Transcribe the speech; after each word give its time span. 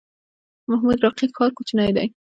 محمود 0.69 0.99
راقي 1.03 1.25
ښار 1.35 1.51
کوچنی 1.57 1.91
دی؟ 1.95 2.07